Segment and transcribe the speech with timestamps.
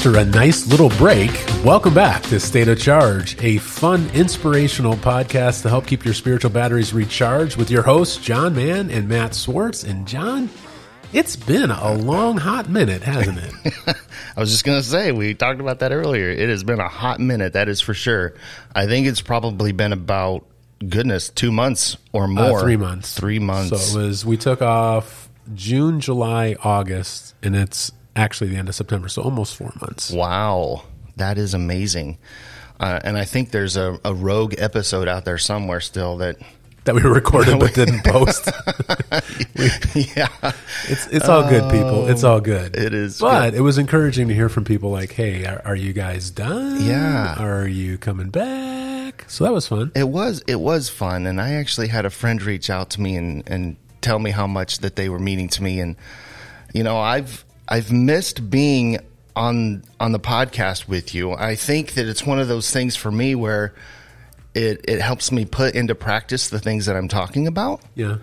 [0.00, 1.30] After a nice little break,
[1.62, 6.50] welcome back to State of Charge, a fun, inspirational podcast to help keep your spiritual
[6.50, 9.84] batteries recharged with your hosts, John Mann and Matt Swartz.
[9.84, 10.48] And John,
[11.12, 13.74] it's been a long, hot minute, hasn't it?
[14.36, 16.30] I was just going to say, we talked about that earlier.
[16.30, 18.32] It has been a hot minute, that is for sure.
[18.74, 20.46] I think it's probably been about,
[20.78, 22.58] goodness, two months or more.
[22.58, 23.14] Uh, three months.
[23.14, 23.92] Three months.
[23.92, 28.74] So it was, we took off June, July, August, and it's actually the end of
[28.74, 29.08] September.
[29.08, 30.10] So almost four months.
[30.10, 30.84] Wow.
[31.16, 32.18] That is amazing.
[32.78, 36.36] Uh, and I think there's a, a rogue episode out there somewhere still that
[36.84, 38.46] that we recorded but didn't post.
[40.16, 40.28] yeah,
[40.88, 42.08] it's it's all good, people.
[42.08, 42.76] It's all good.
[42.76, 43.58] It is, but good.
[43.58, 46.82] it was encouraging to hear from people like, "Hey, are, are, you guys done?
[46.82, 49.92] Yeah, are you coming back?" So that was fun.
[49.94, 53.16] It was it was fun, and I actually had a friend reach out to me
[53.16, 55.96] and and tell me how much that they were meaning to me, and
[56.72, 58.98] you know, I've I've missed being
[59.36, 61.32] on on the podcast with you.
[61.32, 63.74] I think that it's one of those things for me where
[64.54, 67.80] it it helps me put into practice the things that I'm talking about.
[67.94, 68.18] Yeah.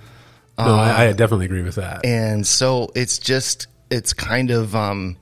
[0.59, 2.03] No, I, I, definitely agree with that.
[2.03, 5.15] And so it's just it's kind of um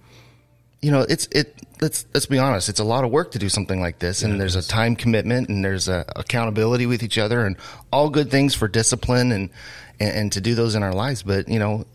[0.81, 3.49] you know, it's it let's let's be honest, it's a lot of work to do
[3.49, 7.45] something like this and there's a time commitment and there's a accountability with each other
[7.45, 7.57] and
[7.91, 9.49] all good things for discipline and
[9.99, 11.85] and, and to do those in our lives, but you know,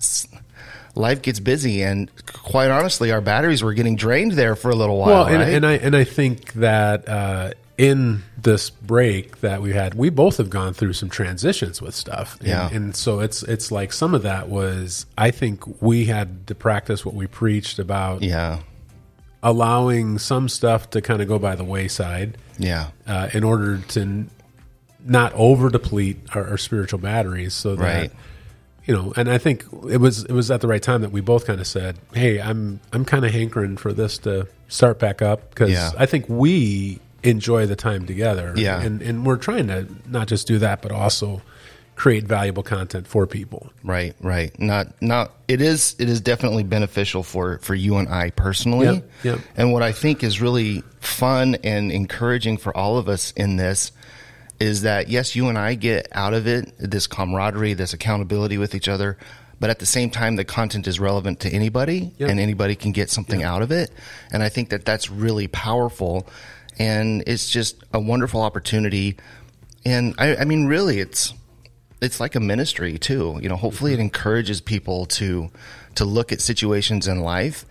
[0.94, 4.98] life gets busy and quite honestly our batteries were getting drained there for a little
[4.98, 5.54] while well and, right?
[5.54, 10.36] and i and i think that uh, in this break that we had, we both
[10.36, 12.38] have gone through some transitions with stuff.
[12.40, 12.68] And, yeah.
[12.70, 17.06] And so it's it's like some of that was I think we had to practice
[17.06, 18.22] what we preached about.
[18.22, 18.60] Yeah.
[19.42, 22.36] Allowing some stuff to kind of go by the wayside.
[22.58, 22.90] Yeah.
[23.06, 24.30] Uh, in order to n-
[25.02, 28.12] not over deplete our, our, spiritual batteries, so that right.
[28.90, 29.12] You know.
[29.16, 31.60] And I think it was it was at the right time that we both kind
[31.60, 35.70] of said, "Hey, I'm I'm kind of hankering for this to start back up because
[35.70, 35.90] Yeah.
[35.96, 38.52] I think we enjoy the time together.
[38.56, 38.80] Yeah.
[38.80, 41.40] And and we're trying to not just do that, but also
[41.94, 43.70] create valuable content for people.
[43.84, 44.58] Right, right.
[44.58, 48.86] Not not it is it is definitely beneficial for for you and I personally.
[48.86, 49.38] Yep, yep.
[49.56, 53.92] And what I think is really fun and encouraging for all of us in this
[54.60, 58.74] is that yes, you and I get out of it this camaraderie, this accountability with
[58.74, 59.16] each other,
[59.58, 62.30] but at the same time the content is relevant to anybody Yep.
[62.30, 63.48] and anybody can get something Yep.
[63.48, 63.90] out of it.
[64.32, 66.28] And I think that that's really powerful
[66.78, 69.16] and it's just a wonderful opportunity.
[69.84, 71.34] And I, I mean, really, it's
[72.00, 73.38] it's like a ministry too.
[73.42, 74.00] You know, hopefully mm-hmm.
[74.00, 75.50] it encourages people to
[75.96, 77.66] to look at situations in life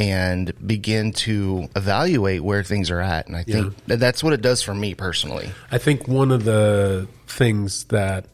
[0.00, 3.26] and begin to evaluate where things are at.
[3.26, 5.50] And I think that that's what it does for me personally.
[5.70, 8.24] I think one of the things that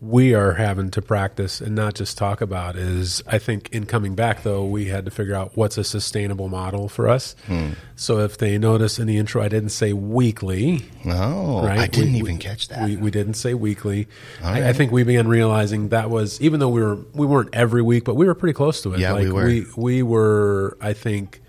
[0.00, 4.14] we are having to practice and not just talk about is I think in coming
[4.14, 7.34] back though we had to figure out what's a sustainable model for us.
[7.46, 7.70] Hmm.
[7.94, 11.78] So if they notice in the intro I didn't say weekly, Oh, right?
[11.78, 12.84] I didn't We- even we- catch that.
[12.88, 14.08] We, we didn't say weekly.
[14.42, 17.50] All I, I think we began realizing that was even though we were we weren't
[17.54, 19.00] every week, but we were pretty close to it.
[19.00, 19.44] Yeah, like we were.
[19.46, 21.40] we we were I think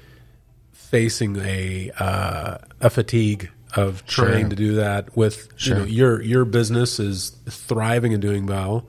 [0.71, 4.49] facing a uh, a fatigue of trying Sure.
[4.49, 5.75] to do that with Sure.
[5.77, 8.85] you know your your business is thriving and doing well.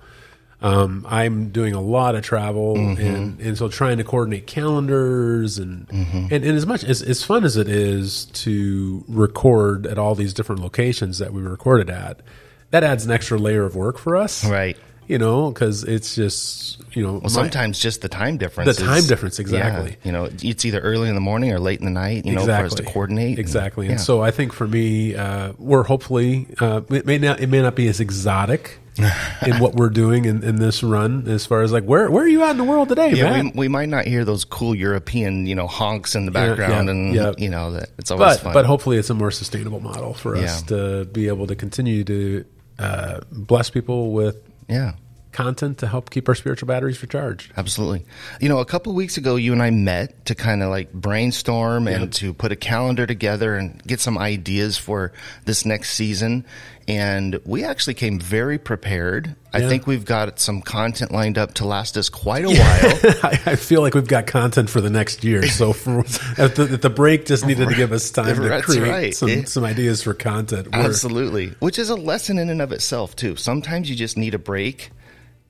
[0.61, 3.01] Um, I'm doing a lot of travel Mm-hmm.
[3.01, 6.17] and, and so trying to coordinate calendars and, Mm-hmm.
[6.35, 10.35] and, and as much as, as fun as it is to record at all these
[10.35, 12.23] different locations that we recorded at,
[12.71, 14.45] that adds an extra layer of work for us.
[14.45, 14.77] Right.
[15.09, 18.77] You know, cause it's just, you know, Well, my- sometimes just the time difference.
[18.77, 19.97] The is- time difference, yeah, exactly.
[20.05, 22.27] you know, it's either early in the morning or late in the night.
[22.27, 23.39] You know, for us to coordinate.
[23.39, 23.87] Exactly.
[23.87, 24.05] And yeah.
[24.05, 27.75] so I think for me, uh, we're hopefully uh, it may not it may not
[27.75, 28.79] be as exotic
[29.47, 32.29] in what we're doing in, in this run as far as like where where are
[32.29, 33.45] you at in the world today, Yeah, man?
[33.47, 36.91] we, we might not hear those cool European, you know, honks in the background, yeah,
[36.91, 37.33] and yeah.
[37.39, 38.53] you know that it's always but fun.
[38.53, 42.45] but hopefully it's a more sustainable model for us to be able to continue to
[42.79, 44.37] uh, bless people with
[44.69, 44.93] yeah,
[45.33, 47.53] content to help keep our spiritual batteries recharged.
[47.57, 48.05] absolutely.
[48.41, 50.93] You know, a couple of weeks ago, you and I met to kind of like
[50.93, 55.13] brainstorm and to put a calendar together and get some ideas for
[55.45, 56.45] this next season.
[56.87, 59.37] And we actually came very prepared.
[59.53, 62.59] I think we've got some content lined up to last us quite a while.
[63.23, 65.47] I, I feel like we've got content for the next year.
[65.47, 66.01] So for
[66.39, 69.15] at the, at the break just needed to give us time to create right.
[69.15, 69.45] some, Yeah.
[69.45, 70.69] some ideas for content.
[70.73, 71.49] We're- Absolutely.
[71.61, 73.37] Which is a lesson in and of itself too.
[73.37, 74.91] Sometimes you just need a break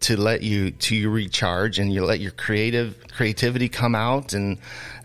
[0.01, 4.59] to let you to you recharge and you let your creative creativity come out and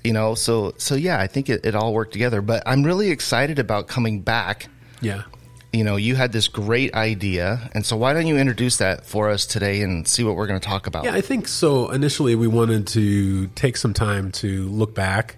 [0.04, 3.10] you know so so yeah I think it, it all worked together but I'm really
[3.10, 4.68] excited about coming back
[5.02, 5.24] Yeah.
[5.72, 9.30] you know you had this great idea and so why don't you introduce that for
[9.32, 11.90] us today and see what we're going to talk about Yeah, I think so.
[11.90, 15.38] Initially, we wanted to take some time to look back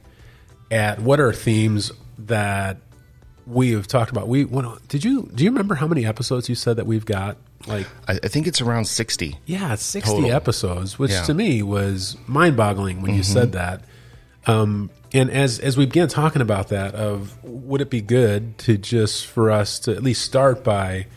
[0.69, 2.77] at what are themes that
[3.47, 4.27] we have talked about.
[4.27, 4.43] We
[4.89, 7.37] did you do you remember how many episodes you said that we've got?
[7.67, 9.37] Like I, I think it's around 60.
[9.45, 10.31] yeah, sixty Total.
[10.31, 11.23] episodes, which Yeah.
[11.23, 13.81] to me was mind boggling when you said that.
[14.47, 18.77] Um, and as as we began talking about that, of would it be good to
[18.77, 21.07] just for us to at least start by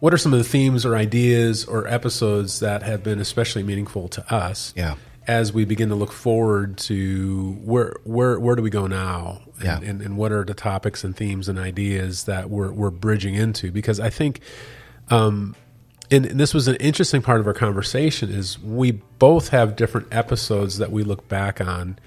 [0.00, 4.08] what are some of the themes or ideas or episodes that have been especially meaningful
[4.08, 4.72] to us?
[4.76, 4.96] Yeah.
[5.28, 9.42] As we begin to look forward to where where where do we go now?
[9.60, 9.80] And, Yeah.
[9.90, 13.70] and, and what are the topics and themes and ideas that we're we're bridging into?
[13.70, 14.40] Because I think
[15.10, 15.54] and,
[16.10, 20.78] and this was an interesting part of our conversation is we both have different episodes
[20.78, 21.98] that we look back on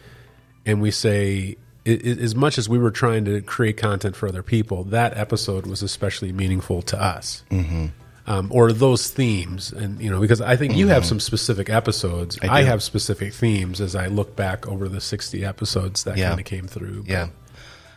[0.66, 1.56] and we say
[1.88, 5.18] i- i- as much as we were trying to create content for other people that
[5.18, 7.88] episode was especially meaningful to us mm-hmm.
[8.28, 12.38] um, or those themes and you know because i think you have some specific episodes
[12.44, 12.68] i, do.
[12.68, 16.30] have specific themes as i look back over the 60 episodes that Yeah.
[16.30, 17.28] kind of came through But Yeah.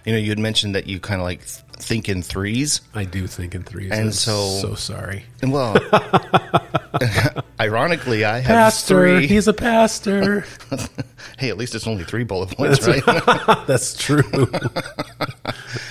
[0.04, 2.81] You know, you had mentioned that you kind of like think in threes.
[2.94, 5.75] i do think in threes And I'm so- so sorry And well,
[7.60, 9.26] ironically, I have pastor three.
[9.26, 10.44] he's a pastor
[11.38, 13.02] hey, at least it's only three bullet points, right?
[13.66, 14.22] That's true.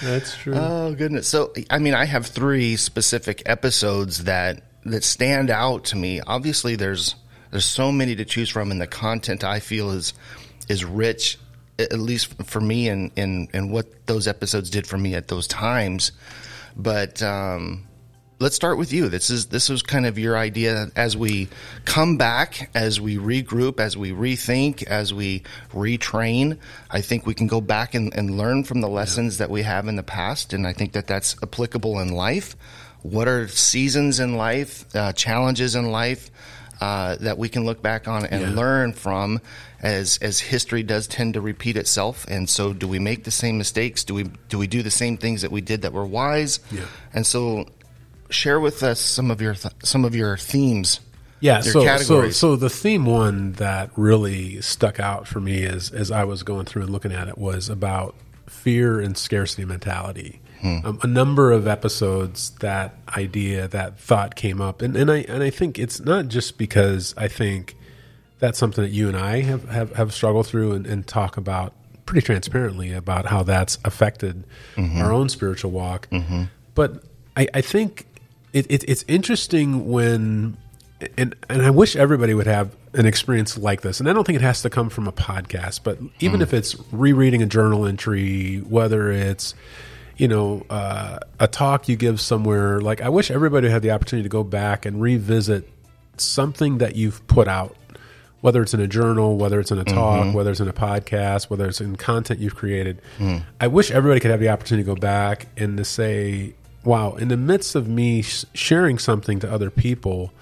[0.02, 0.54] That's true.
[0.56, 1.28] Oh goodness.
[1.28, 6.22] So I mean, I have three specific episodes that that stand out to me.
[6.22, 7.16] Obviously, there's
[7.52, 10.14] there's so many to choose from, and the content I feel is
[10.70, 11.38] is rich,
[11.80, 15.48] at least for me, and and and what those episodes did for me at those
[15.48, 16.12] times.
[16.76, 17.88] But um,
[18.42, 19.08] let's start with you.
[19.08, 21.48] This is this was kind of your idea as we
[21.86, 26.58] come back, as we regroup, as we rethink, as we retrain.
[26.90, 29.88] I think we can go back and, and learn from the lessons that we have
[29.88, 32.56] in the past, and I think that that's applicable in life.
[33.04, 36.30] What are seasons in life, uh, challenges in life
[36.82, 38.54] uh, that we can look back on and Yeah.
[38.54, 39.40] learn from?
[39.82, 43.58] As as history does tend to repeat itself, and so do we make the same
[43.58, 44.04] mistakes?
[44.04, 46.60] Do we do we do the same things that we did that were wise?
[46.72, 46.82] Yeah.
[47.14, 47.66] And so,
[48.30, 51.00] share with us some of your th- some of your themes.
[51.40, 51.64] yeah.
[51.64, 52.36] your So, so, categories.
[52.38, 56.66] so the theme one that really stuck out for me as as I was going
[56.66, 58.14] through and looking at it was about
[58.48, 60.41] fear and scarcity mentality.
[60.62, 60.78] Hmm.
[60.86, 65.42] Um, a number of episodes, that idea, that thought came up, and and I and
[65.42, 67.76] I think it's not just because I think
[68.38, 71.74] that's something that you and I have have, have struggled through and, and talk about
[72.06, 74.44] pretty transparently about how that's affected
[74.76, 75.02] mm-hmm.
[75.02, 76.10] our own spiritual walk.
[76.10, 76.44] Mm-hmm.
[76.76, 77.04] But
[77.38, 78.06] I, I think
[78.54, 80.58] it, it, it's interesting when,
[81.18, 84.00] and and I wish everybody would have an experience like this.
[84.00, 86.44] And I don't think it has to come from a podcast, but even hmm.
[86.44, 89.56] if it's rereading a journal entry, whether it's
[90.18, 94.24] you know uh, a talk you give somewhere, like I wish everybody had the opportunity
[94.24, 95.70] to go back and revisit
[96.18, 97.76] something that you've put out
[98.42, 100.34] whether it's in a journal, whether it's in a talk, mm-hmm.
[100.34, 103.00] whether it's in a podcast, whether it's in content you've created.
[103.20, 103.44] Mm.
[103.60, 107.28] I wish everybody could have the opportunity to go back and to say, wow, in
[107.28, 110.34] the midst of me sh- sharing something to other people,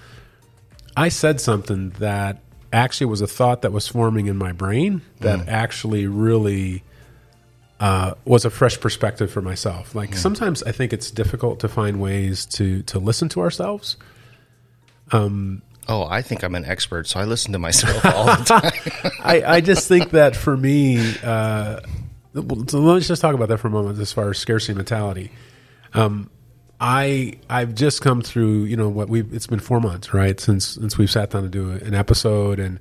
[0.96, 2.40] I said something that
[2.72, 5.48] actually was a thought that was forming in my brain that mm.
[5.48, 6.84] actually really
[7.80, 9.96] uh, was a fresh perspective for myself.
[9.96, 13.98] Like sometimes I think it's difficult to find ways to to listen to ourselves.
[15.88, 18.44] Oh, I think I'm an expert, so I listen to myself all the
[19.02, 19.12] time.
[19.24, 21.80] I, I just think that for me, uh,
[22.36, 25.32] so let's just talk about that for a moment as far as scarcity mentality.
[25.96, 26.30] Um,
[26.80, 30.66] I I've just come through, you know, what we it's been four months, right, since
[30.68, 32.80] since we've sat down to do an episode, and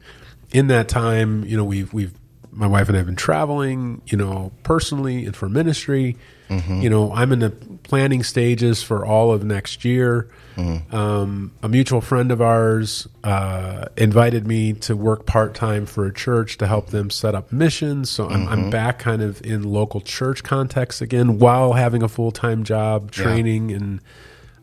[0.51, 2.13] in that time, you know, we've we've
[2.59, 6.17] my wife and I have been traveling, you know, personally and for ministry.
[6.83, 7.51] You know, I'm in the
[7.83, 10.29] planning stages for all of next year.
[10.91, 16.13] Um, a mutual friend of ours uh, invited me to work part time for a
[16.13, 18.11] church to help them set up missions.
[18.11, 22.33] So I'm, I'm back kind of in local church context again while having a full
[22.33, 24.01] time job, training and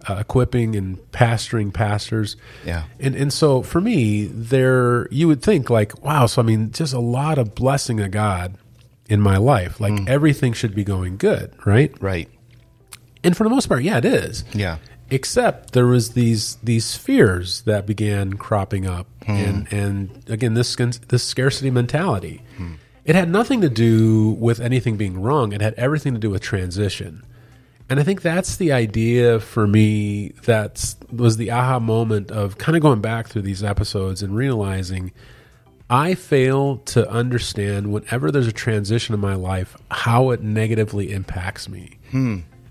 [0.07, 2.35] uh, equipping and pastoring pastors.
[2.65, 2.85] Yeah.
[2.99, 6.93] And and so for me, there you would think like, wow, so I mean, just
[6.93, 8.57] a lot of blessing of God
[9.07, 9.79] in my life.
[9.79, 10.07] Like mm.
[10.07, 11.93] everything should be going good, right?
[12.01, 12.29] right.
[13.23, 14.45] And for the most part, yeah, it is.
[14.53, 14.77] Yeah.
[15.09, 19.31] Except there was these these fears that began cropping up, hmm.
[19.31, 22.41] and and again this this scarcity mentality.
[22.57, 22.73] Hmm.
[23.03, 25.53] It had nothing to do with anything being wrong.
[25.53, 27.23] It had everything to do with transition.
[27.89, 30.29] And I think that's the idea for me.
[30.45, 35.11] That was the aha moment of kind of going back through these episodes and realizing
[35.89, 41.69] I fail to understand whenever there's a transition in my life how it negatively impacts
[41.69, 41.99] me.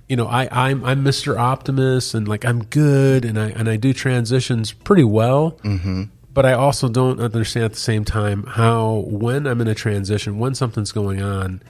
[0.09, 1.39] You know, I, I'm I'm Mr.
[1.39, 5.53] Optimist and like I'm good and I and I do transitions pretty well.
[5.63, 6.05] Mm-hmm.
[6.33, 10.41] But I also don't understand at the same time how when I'm in a transition,
[10.41, 11.63] when something's going on,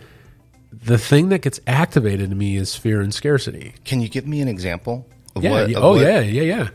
[0.85, 3.75] the thing that gets activated in me is fear and scarcity.
[3.85, 5.07] Can you give me an example?
[5.37, 5.51] Of Yeah.
[5.51, 6.21] what, of oh what- yeah.
[6.21, 6.43] Yeah.
[6.43, 6.69] Yeah.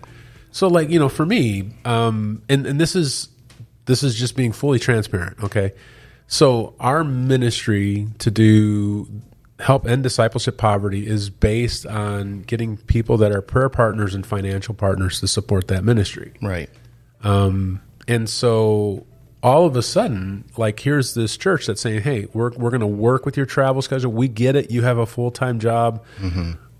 [0.51, 3.29] So like you know, for me, um, and and this is
[3.85, 5.43] this is just being fully transparent.
[5.43, 5.73] Okay.
[6.27, 9.07] So our ministry to do
[9.59, 14.73] help end discipleship poverty is based on getting people that are prayer partners and financial
[14.73, 16.33] partners to support that ministry.
[16.41, 16.69] Right.
[17.23, 19.05] Um, and so
[19.41, 22.87] all of a sudden, like here's this church that's saying, "Hey, we're we're going to
[22.87, 24.11] work with your travel schedule.
[24.11, 24.69] We get it.
[24.71, 26.03] You have a full time job.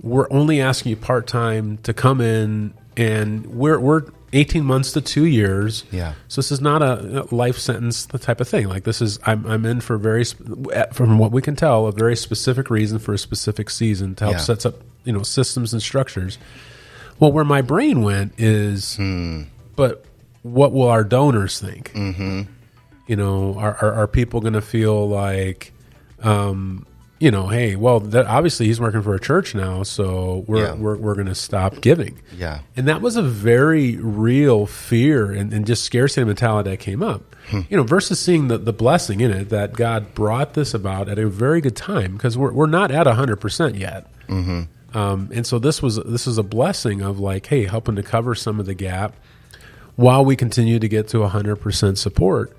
[0.02, 5.02] We're only asking you part time to come in, and we're we're." 18 months to
[5.02, 5.86] two years.
[5.90, 6.14] Yeah.
[6.28, 8.68] So this is not a life sentence the type of thing.
[8.70, 12.16] Like this is, I'm, I'm in for very, from what we can tell, a very
[12.16, 14.42] specific reason for a specific season to help Yeah.
[14.42, 16.38] sets up, you know, systems and structures.
[17.20, 19.46] Well, where my brain went is, Hmm.
[19.76, 20.06] but
[20.44, 21.92] what will our donors think?
[21.94, 22.42] Mm-hmm.
[23.08, 25.74] You know, are are, are people going to feel like,
[26.22, 26.86] um,
[27.20, 30.74] you know, hey, well, that, obviously he's working for a church now, so we're Yeah.
[30.76, 32.22] we're, we're going to stop giving.
[32.38, 32.60] Yeah.
[32.78, 37.36] And that was a very real fear and, and just scarcity mentality that came up.
[37.52, 41.18] You know, versus seeing the, the blessing in it that God brought this about at
[41.18, 44.06] a very good time because we're, we're not at 100% yet.
[44.94, 48.36] Um, and so this was this was a blessing of like, hey, helping to cover
[48.36, 49.16] some of the gap
[50.00, 52.56] while we continue to get to 100% support.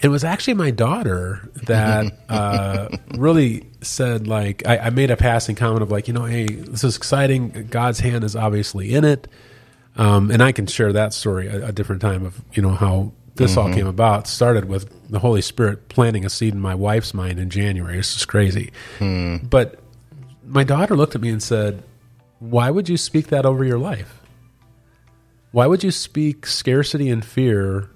[0.00, 5.56] It was actually my daughter that uh, really said, like, I, I made a passing
[5.56, 7.68] comment of like, you know, hey, this is exciting.
[7.70, 9.28] God's hand is obviously in it,
[9.96, 13.12] um, and I can share that story a, a different time of you know how
[13.36, 14.26] this all came about.
[14.26, 17.96] Started with the Holy Spirit planting a seed in my wife's mind in January.
[17.96, 18.72] This is crazy,
[19.48, 19.78] but
[20.44, 21.82] my daughter looked at me and said,
[22.40, 24.20] "Why would you speak that over your life?
[25.54, 27.88] Why would you speak scarcity and fear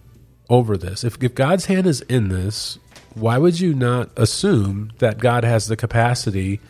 [0.49, 1.03] over this?
[1.03, 2.79] If, if God's hand is in this,
[3.15, 6.61] why would you not assume that God has the capacity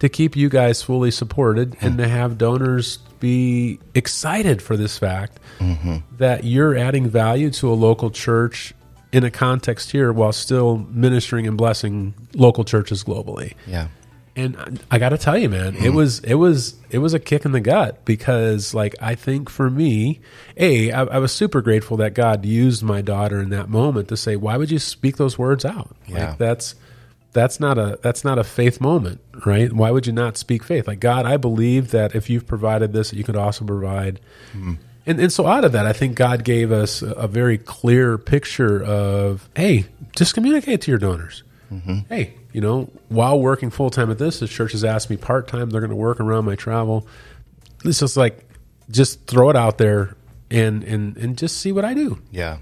[0.00, 5.38] to keep you guys fully supported and to have donors be excited for this fact
[5.60, 5.98] mm-hmm.
[6.16, 8.74] that you're adding value to a local church
[9.12, 13.54] in a context here while still ministering and blessing local churches globally?
[13.68, 13.86] Yeah.
[14.36, 15.94] And I got to tell you, man, it mm-hmm.
[15.94, 19.70] was it was it was a kick in the gut because, like, I think for
[19.70, 20.20] me,
[20.56, 24.16] a I, I was super grateful that God used my daughter in that moment to
[24.16, 26.30] say, "Why would you speak those words out?" Yeah.
[26.30, 26.74] Like that's
[27.32, 29.72] that's not a that's not a faith moment, right?
[29.72, 30.88] Why would you not speak faith?
[30.88, 34.20] Like God, I believe that if you've provided this, that you could also provide.
[34.50, 34.74] Mm-hmm.
[35.06, 38.16] And, and so out of that, I think God gave us a, a very clear
[38.16, 39.84] picture of, hey,
[40.16, 41.42] just communicate to your donors.
[41.70, 41.98] Mm-hmm.
[42.08, 45.48] Hey, you know, while working full time at this, the church has asked me part
[45.48, 45.70] time.
[45.70, 47.06] They're going to work around my travel.
[47.84, 48.48] It's just like,
[48.88, 50.16] just throw it out there
[50.50, 52.18] and and and just see what I do.
[52.30, 52.58] Yeah.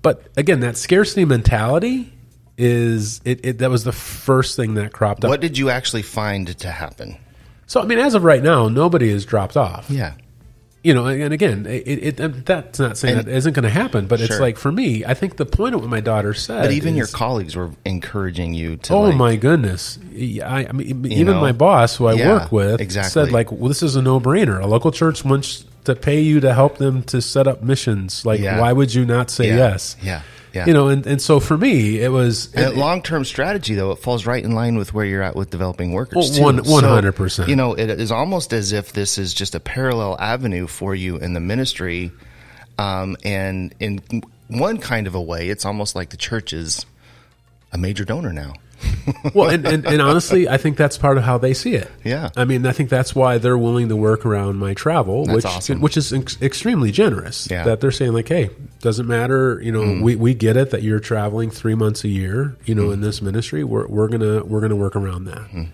[0.00, 2.10] But again, that scarcity mentality
[2.56, 5.28] is it, it that was the first thing that cropped up.
[5.28, 7.18] What did you actually find to happen?
[7.66, 9.90] So I mean, as of right now, nobody has dropped off.
[9.90, 10.14] Yeah.
[10.84, 14.06] You know, and again, it, it that's not saying And- that isn't going to happen,
[14.06, 16.60] but it's like for me, I think the point of what my daughter said.
[16.60, 18.92] But even your colleagues were encouraging you to.
[18.94, 19.98] Oh like, my goodness!
[20.14, 21.40] I, I mean, even know?
[21.40, 23.10] my boss, who I Yeah, work with, exactly.
[23.10, 24.62] said like, "Well, this is a no-brainer.
[24.62, 28.24] A local church wants to pay you to help them to set up missions.
[28.26, 28.60] Like, Yeah.
[28.60, 29.56] why would you not say Yeah.
[29.56, 29.96] yes?
[30.02, 30.20] Yeah.
[30.54, 30.66] Yeah.
[30.66, 34.24] You know, and, and so for me, it was long term strategy, though, it falls
[34.24, 36.30] right in line with where you're at with developing workers.
[36.36, 36.42] Too.
[36.42, 37.48] one- 100%.
[37.48, 41.16] You know, it is almost as if this is just a parallel avenue for you
[41.16, 42.12] in the ministry.
[42.78, 44.00] Um, and in
[44.48, 46.86] one kind of a way, it's almost like the church is
[47.72, 48.54] a major donor now.
[49.34, 51.90] well, and, and, and honestly, I think that's part of how they see it.
[52.04, 52.30] Yeah.
[52.36, 55.44] I mean, I think that's why they're willing to work around my travel, That's which
[55.44, 55.80] awesome.
[55.80, 57.48] which is ex- extremely generous.
[57.50, 57.64] Yeah.
[57.64, 58.50] That they're saying like, hey,
[58.80, 59.60] doesn't matter.
[59.62, 60.02] You know, Mm.
[60.02, 62.56] we, we get it that you're traveling three months a year.
[62.64, 62.78] You Mm.
[62.78, 65.42] know, in this ministry, we're we're gonna we're gonna work around that.
[65.50, 65.68] Mm.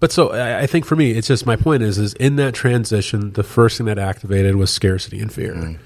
[0.00, 2.54] But so I I think for me, it's just my point is is in that
[2.54, 5.78] transition, the first thing that activated was scarcity and fear, Mm.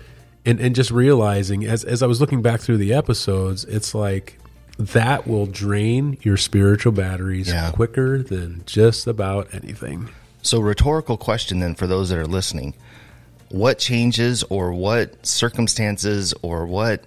[0.46, 4.38] and and just realizing as as I was looking back through the episodes, it's like
[4.78, 7.70] that will drain your spiritual batteries Yeah.
[7.70, 10.08] quicker than just about anything.
[10.42, 12.74] So, rhetorical question then for those that are listening:
[13.50, 17.04] What changes, or what circumstances, or what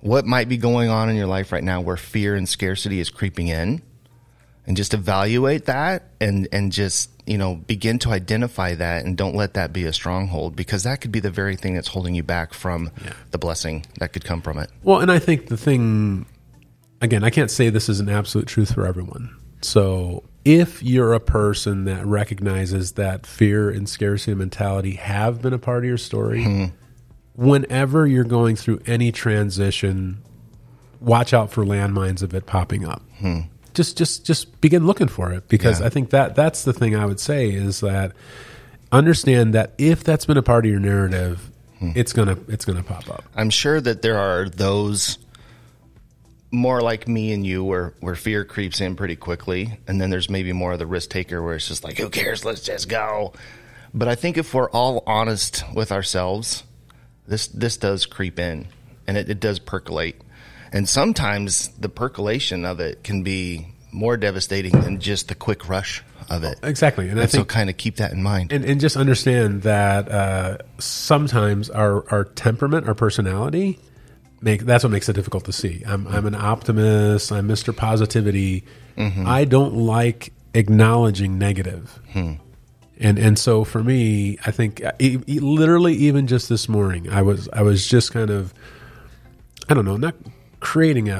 [0.00, 3.08] what might be going on in your life right now where fear and scarcity is
[3.10, 3.80] creeping in?
[4.66, 9.34] And just evaluate that, and and just you know begin to identify that, and don't
[9.34, 12.22] let that be a stronghold because that could be the very thing that's holding you
[12.22, 12.90] back from
[13.30, 14.70] the blessing that could come from it.
[14.82, 16.24] Well, and I think the thing,
[17.04, 19.34] again, I can't say this is an absolute truth for everyone.
[19.60, 25.58] So if you're a person that recognizes that fear and scarcity mentality have been a
[25.58, 26.72] part of your story,
[27.34, 30.18] whenever you're going through any transition,
[31.00, 33.02] watch out for landmines of it popping up.
[33.74, 35.86] just just just begin looking for it because Yeah.
[35.86, 38.12] I think that that's the thing I would say is that
[38.92, 41.90] understand that if that's been a part of your narrative, Hmm.
[41.96, 43.24] it's gonna it's gonna pop up.
[43.34, 45.18] I'm sure that there are those
[46.54, 49.78] more like me and you where, where fear creeps in pretty quickly.
[49.86, 52.44] And then there's maybe more of the risk taker where it's just like, who cares?
[52.44, 53.32] Let's just go.
[53.92, 56.64] But I think if we're all honest with ourselves,
[57.26, 58.68] this, this does creep in
[59.06, 60.20] and it, it does percolate.
[60.72, 66.02] And sometimes the percolation of it can be more devastating than just the quick rush
[66.28, 66.58] of it.
[66.64, 68.50] Exactly, and I And so kind of keep that in mind.
[68.52, 73.78] and, and just understand that uh, sometimes our our temperament, our personality,
[74.44, 75.82] make that's what makes it difficult to see.
[75.86, 77.32] I'm I'm an optimist.
[77.32, 78.64] I'm Mister Positivity.
[78.96, 79.26] Mm-hmm.
[79.26, 81.98] I don't like acknowledging negative.
[82.12, 82.34] Hmm.
[83.00, 87.48] And and so for me, I think uh, literally even just this morning, I was
[87.52, 88.54] I was just kind of
[89.68, 90.14] I don't know, not
[90.60, 91.16] creating a,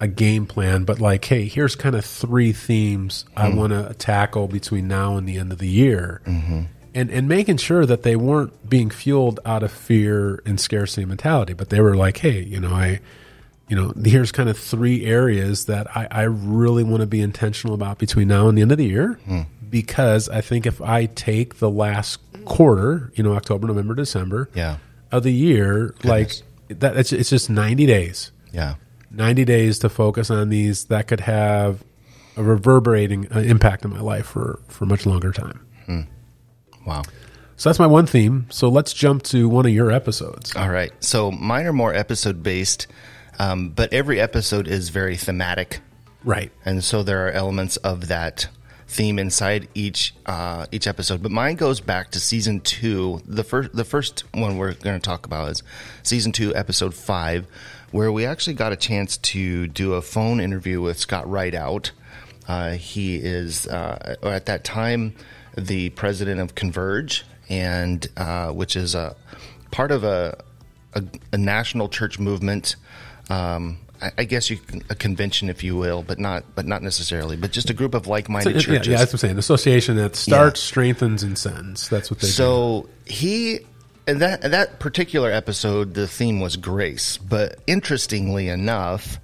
[0.00, 3.56] a, a game plan, but like, hey, here's kind of three themes I hmm.
[3.56, 6.20] want to tackle between now and the end of the year.
[6.26, 6.62] Mm-hmm.
[6.94, 11.52] And, and making sure that they weren't being fueled out of fear and scarcity mentality,
[11.52, 13.00] but they were like, hey, you know, I,
[13.68, 17.74] you know, here's kind of three areas that I, I really want to be intentional
[17.74, 19.18] about between now and the end of the year.
[19.68, 24.76] Because I think if I take the last quarter, you know, October, November, December, Yeah.
[25.10, 26.30] of the year, like
[26.68, 28.30] that, it's, it's just 90 days.
[28.52, 28.74] Yeah.
[29.10, 31.82] 90 days to focus on these that could have
[32.36, 36.06] a reverberating uh, impact in my life for, for much longer time.
[36.86, 37.02] Wow.
[37.56, 38.46] So that's my one theme.
[38.50, 40.54] So let's jump to one of your episodes.
[40.56, 40.92] All right.
[41.00, 42.86] So mine are more episode based,
[43.38, 45.80] um, but every episode is very thematic,
[46.24, 46.50] Right.
[46.64, 48.48] and so there are elements of that
[48.86, 51.22] theme inside each uh, each episode.
[51.22, 53.20] But mine goes back to season two.
[53.24, 55.62] The first the first one we're going to talk about is
[56.02, 57.46] season two, episode five,
[57.92, 61.92] where we actually got a chance to do a phone interview with Scott Ridout.
[62.48, 65.14] Uh, he is uh, at that time
[65.56, 69.16] the president of Converge, and uh, which is a
[69.70, 70.42] part of a
[70.94, 72.76] a, a national church movement.
[73.30, 76.82] Um, I, I guess you can, a convention, if you will, but not but not
[76.82, 78.86] necessarily, but just a group of like-minded yeah, churches.
[78.86, 79.32] yeah, that's what I'm saying.
[79.32, 81.88] An association that starts, strengthens, and sends.
[81.88, 82.32] That's what they do.
[82.32, 83.60] So he
[84.06, 87.16] and that that particular episode, the theme was grace.
[87.18, 89.18] But interestingly enough,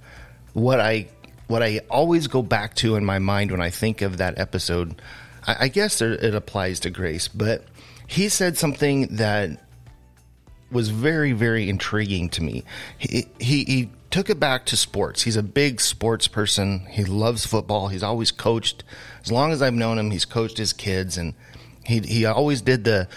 [0.53, 1.07] what I
[1.47, 5.01] what I always go back to in my mind when I think of that episode,
[5.47, 7.27] I, I guess there, it applies to grace.
[7.27, 7.65] But
[8.07, 9.65] he said something that
[10.71, 12.63] was very very intriguing to me.
[12.97, 15.21] He he, he took it back to sports.
[15.23, 16.85] He's a big sports person.
[16.89, 17.87] He loves football.
[17.89, 18.83] He's always coached.
[19.23, 21.33] As long as I've known him, he's coached his kids and
[21.83, 23.07] he he always did the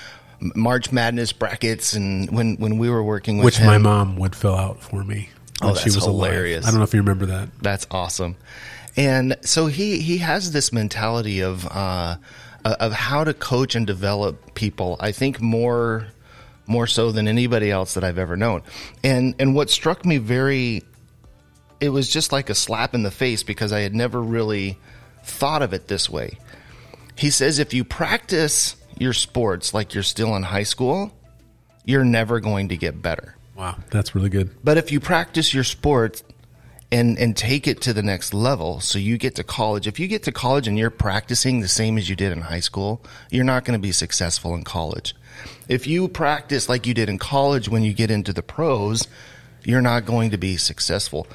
[0.40, 4.34] March Madness brackets and when when we were working with which him, my mom would
[4.34, 5.30] fill out for me
[5.62, 6.64] Oh, when she that's was hilarious.
[6.64, 6.68] alive.
[6.68, 7.48] I don't know if you remember that.
[7.62, 8.36] That's awesome.
[8.96, 12.16] And so he he has this mentality of uh,
[12.64, 14.96] of how to coach and develop people.
[15.00, 16.06] I think more
[16.66, 18.62] more so than anybody else that I've ever known.
[19.02, 20.82] And and what struck me very
[21.80, 24.78] it was just like a slap in the face because I had never really
[25.24, 26.38] thought of it this way.
[27.16, 31.12] He says if you practice your sports like you're still in high school,
[31.84, 33.36] you're never going to get better.
[33.56, 34.50] Wow, that's really good.
[34.64, 36.22] But if you practice your sport
[36.94, 39.88] and and take it to the next level, so you get to college.
[39.88, 42.60] If you get to college and you're practicing the same as you did in high
[42.60, 45.12] school, you're not going to be successful in college.
[45.68, 49.08] If you practice like you did in college when you get into the pros,
[49.64, 51.26] you're not going to be successful.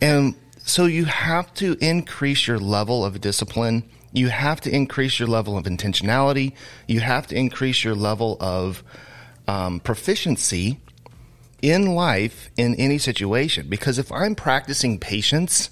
[0.00, 3.82] And so you have to increase your level of discipline.
[4.14, 6.54] You have to increase your level of intentionality.
[6.88, 8.82] You have to increase your level of
[9.46, 10.80] um, proficiency
[11.62, 15.70] in life in any situation because if I'm practicing patience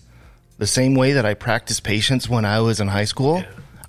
[0.58, 3.42] the same way that I practiced patience when I was in high school,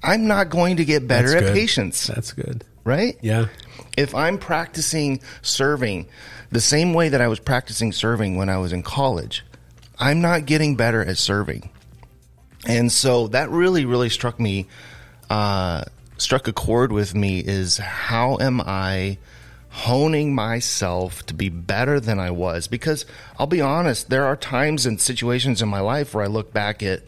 [0.04, 1.54] I'm not going to get better That's at good.
[1.54, 2.64] patience, That's good.
[2.84, 3.18] right?
[3.22, 3.48] Yeah.
[3.98, 6.08] If I'm practicing serving
[6.50, 9.46] the same way that I was practicing serving when I was in college,
[10.00, 11.70] I'm not getting better at serving.
[12.66, 14.68] And so that really, really struck me,
[15.30, 15.84] uh,
[16.18, 19.18] struck a chord with me is how am I
[19.72, 22.68] honing myself to be better than I was?
[22.68, 23.06] Because
[23.40, 26.84] I'll be honest, there are times and situations in my life where I look back
[26.84, 27.02] at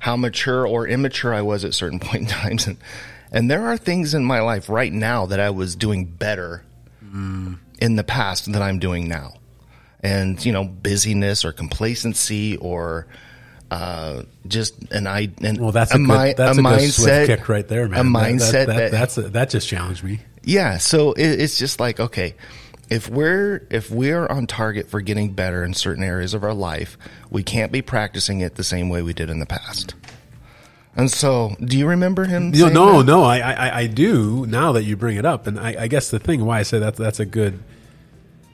[0.00, 2.66] how mature or immature I was at certain point in times.
[2.66, 2.76] And,
[3.30, 6.64] and there are things in my life right now that I was doing better
[7.78, 9.34] in the past than I'm doing now.
[10.02, 13.06] And, you know, busyness or complacency or,
[13.70, 17.68] uh, just an I, and Well, that's a, good, that's a, good swift kick right
[17.68, 18.00] there, man.
[18.00, 20.20] A That- mindset that, that, that's a, that just challenged me.
[20.44, 22.34] Yeah, so it, it's just like okay,
[22.90, 26.96] if we're if we're on target for getting better in certain areas of our life,
[27.30, 29.94] we can't be practicing it the same way we did in the past.
[30.94, 32.52] And so, do you remember him?
[32.52, 33.04] Saying no, that?
[33.06, 36.10] no, I, I, I do now that you bring it up, and I, I guess
[36.10, 37.62] the thing why I say that that's a good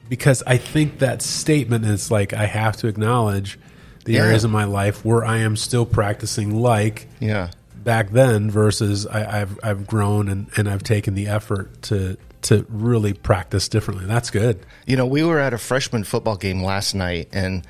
[0.07, 3.59] because I think that statement is like I have to acknowledge
[4.05, 4.23] the Yeah.
[4.23, 7.51] areas of my life where I am still practicing like Yeah,
[7.83, 12.65] back then versus I, I've I've grown and, and I've taken the effort to to
[12.69, 14.05] really practice differently.
[14.05, 14.65] That's good.
[14.85, 17.65] you know, we were at a freshman football game last night, and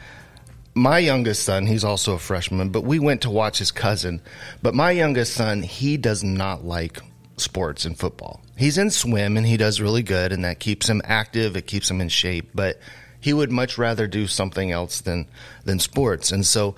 [0.75, 4.21] my youngest son, he's also a freshman, but we went to watch his cousin.
[4.61, 6.99] But my youngest son, he does not like
[7.37, 8.41] sports and football.
[8.57, 11.55] He's in swim and he does really good, and that keeps him active.
[11.55, 12.79] It keeps him in shape, but
[13.19, 15.27] he would much rather do something else than
[15.65, 16.31] than sports.
[16.31, 16.75] And so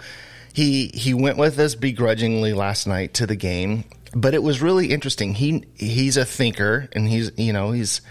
[0.53, 3.83] he he went with us begrudgingly last night to the game,
[4.15, 5.33] but it was really interesting.
[5.35, 8.01] He he's a thinker, and he's you know he's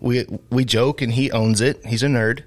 [0.00, 1.84] we we joke and he owns it.
[1.86, 2.42] He's a nerd,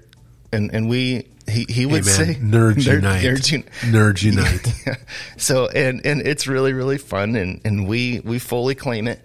[0.52, 3.22] and and we he he Hey would man, say nerds Nerd- unite.
[3.24, 3.64] nerds uni-
[3.96, 4.98] Nerds unite.
[5.36, 9.20] so and and it's really really fun and and we we fully claim it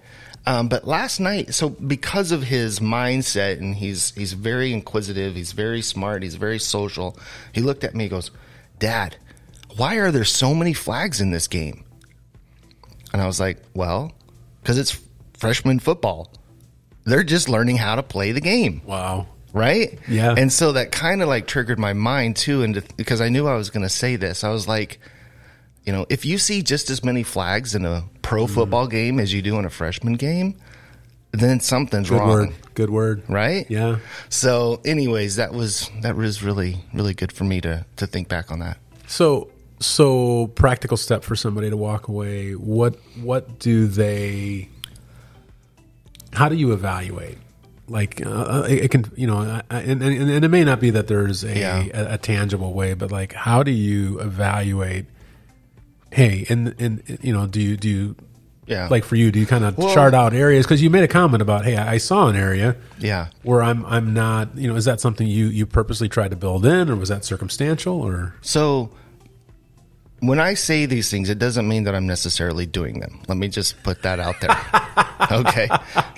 [0.45, 5.51] um, but last night so because of his mindset and he's he's very inquisitive he's
[5.51, 7.17] very smart he's very social
[7.53, 8.29] he looked at me and goes
[8.77, 9.15] dad
[9.77, 11.83] why are there so many flags in this game
[13.13, 14.11] and i was like well
[14.61, 14.99] because it's
[15.33, 16.31] freshman football
[17.05, 19.27] they're just learning how to play the game Wow.
[19.53, 19.97] right?
[20.07, 20.35] Yeah.
[20.37, 23.55] And so that kind of like triggered my mind too, and because I knew I
[23.55, 24.99] was going to say this, I was like,
[25.83, 28.53] you know, if you see just as many flags in a pro Mm-hmm.
[28.53, 30.59] football game as you do in a freshman game,
[31.31, 32.49] then something's Good wrong, word.
[32.75, 33.23] Good word.
[33.27, 33.65] right?
[33.67, 33.97] Yeah.
[34.29, 38.51] So, anyways, that was that was really really good for me to to think back
[38.51, 38.77] on that.
[39.07, 39.49] So
[39.81, 42.53] so practical step for somebody to walk away.
[42.53, 44.69] What what do they?
[46.33, 47.37] How do you evaluate?
[47.87, 50.79] Like uh, it, it can you know, I- I- and, and and it may not
[50.79, 51.83] be that there's a, Yeah.
[51.93, 55.07] a, a tangible way, but like how do you evaluate?
[56.11, 58.15] Hey, and and you know, do you do you
[58.65, 58.87] Yeah.
[58.89, 59.29] like for you?
[59.31, 61.75] Do you kind of Well- chart out areas because you made a comment about hey,
[61.75, 63.27] I saw an area Yeah.
[63.43, 66.65] where I'm I'm not you know is that something you you purposely tried to build
[66.65, 68.91] in or was that circumstantial or So
[70.21, 73.21] when I say these things, it doesn't mean that I'm necessarily doing them.
[73.27, 74.55] Let me just put that out there.
[75.39, 75.67] okay,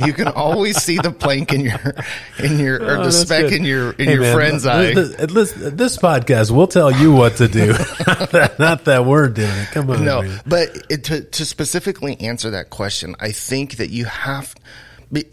[0.05, 1.95] you can always see the plank in your
[2.39, 3.53] in your or Oh, the speck good.
[3.53, 4.93] in your in Hey, your man, friend's eye.
[4.93, 7.67] This, this, this podcast will tell you what to do,
[8.59, 9.67] not, that, we're doing it.
[9.71, 10.41] Come on, No, man.
[10.45, 14.53] but it, to to specifically answer that question, I think that you have.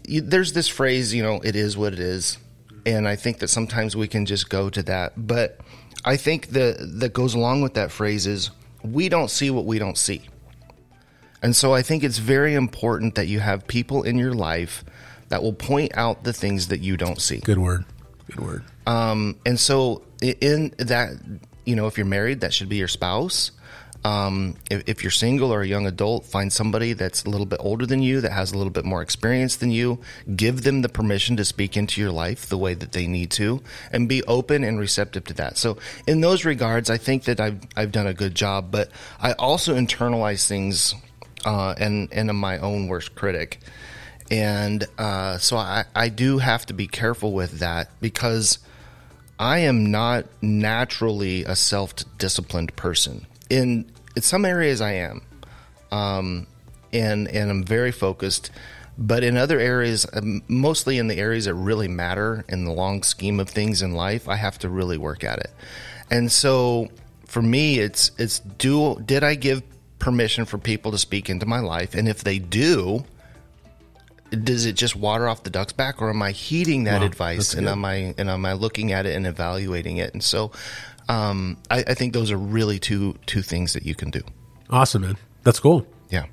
[0.07, 2.37] you- There's this phrase, you know, it is what it is,
[2.85, 5.13] and I think that sometimes we can just go to that.
[5.17, 5.59] But
[6.05, 8.49] I think the that goes along with that phrase is
[8.83, 10.21] we don't see what we don't see,
[11.41, 14.83] and so I think it's very important that you have people in your life
[15.29, 17.39] that will point out the things that you don't see.
[17.39, 17.85] Good word.
[18.27, 18.63] Good word.
[18.85, 21.11] Um, and so in that,
[21.65, 23.51] you know, if you're married, that should be your spouse.
[24.03, 27.59] Um, if, if you're single or a young adult, find somebody that's a little bit
[27.61, 29.99] older than you, that has a little bit more experience than you.
[30.35, 33.61] Give them the permission to speak into your life the way that they need to,
[33.91, 35.57] and be open and receptive to that.
[35.57, 38.71] So, in those regards, I think that I've I've done a good job.
[38.71, 40.95] But I also internalize things,
[41.45, 43.59] uh, and and am my own worst critic
[44.31, 48.59] and uh, so I, I do have to be careful with that because
[49.37, 53.27] I am not naturally a self-disciplined person.
[53.51, 55.21] In, in some areas, I am,
[55.91, 56.47] um,
[56.93, 58.51] and and I'm very focused.
[58.97, 63.03] But in other areas, um, mostly in the areas that really matter in the long
[63.03, 65.51] scheme of things in life, I have to really work at it.
[66.09, 66.89] And so,
[67.25, 69.63] for me, it's it's do did I give
[69.99, 73.05] permission for people to speak into my life, and if they do,
[74.31, 77.53] does it just water off the duck's back or am i heeding that Wow, advice
[77.53, 80.51] and am i and am i looking at it and evaluating it and so
[81.09, 84.21] um, I, I think those are really two two things that you can do
[84.69, 85.17] Awesome, man.
[85.43, 85.85] That's cool.
[86.09, 86.25] yeah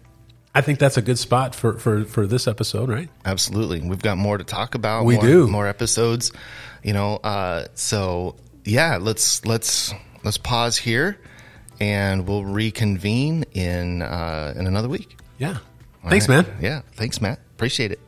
[0.55, 3.09] I think that's a good spot for, for, for this episode, right?
[3.25, 5.47] absolutely we've got more to talk about We more, do.
[5.49, 6.33] more episodes
[6.83, 9.93] you know uh, so yeah let's let's
[10.25, 11.19] let's pause here
[11.81, 15.59] and we'll reconvene in uh, in another week Yeah.
[16.05, 16.47] All Thanks, right.
[16.47, 16.57] man.
[16.61, 18.01] yeah thanks matt appreciate it